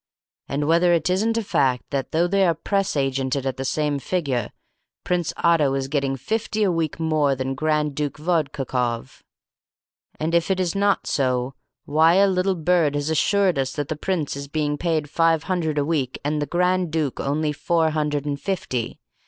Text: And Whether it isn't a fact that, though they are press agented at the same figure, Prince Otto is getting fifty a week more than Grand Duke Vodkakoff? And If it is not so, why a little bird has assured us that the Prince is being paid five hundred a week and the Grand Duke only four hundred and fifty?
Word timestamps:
And 0.49 0.67
Whether 0.67 0.93
it 0.93 1.11
isn't 1.11 1.37
a 1.37 1.43
fact 1.43 1.91
that, 1.91 2.11
though 2.11 2.25
they 2.25 2.43
are 2.47 2.55
press 2.55 2.95
agented 2.95 3.45
at 3.45 3.57
the 3.57 3.63
same 3.63 3.99
figure, 3.99 4.49
Prince 5.03 5.31
Otto 5.37 5.75
is 5.75 5.89
getting 5.89 6.15
fifty 6.15 6.63
a 6.63 6.71
week 6.71 6.99
more 6.99 7.35
than 7.35 7.53
Grand 7.53 7.93
Duke 7.93 8.17
Vodkakoff? 8.17 9.21
And 10.19 10.33
If 10.33 10.49
it 10.49 10.59
is 10.59 10.73
not 10.73 11.05
so, 11.05 11.53
why 11.85 12.15
a 12.15 12.25
little 12.27 12.55
bird 12.55 12.95
has 12.95 13.11
assured 13.11 13.59
us 13.59 13.73
that 13.73 13.89
the 13.89 13.95
Prince 13.95 14.35
is 14.35 14.47
being 14.47 14.75
paid 14.75 15.07
five 15.07 15.43
hundred 15.43 15.77
a 15.77 15.85
week 15.85 16.19
and 16.25 16.41
the 16.41 16.47
Grand 16.47 16.91
Duke 16.91 17.19
only 17.19 17.53
four 17.53 17.91
hundred 17.91 18.25
and 18.25 18.41
fifty? 18.41 18.99